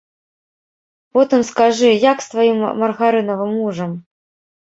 Потым 1.17 1.43
скажы, 1.49 1.91
як 2.11 2.17
з 2.27 2.31
тваім 2.31 2.57
маргарынавым 2.81 3.53
мужам? 3.59 3.93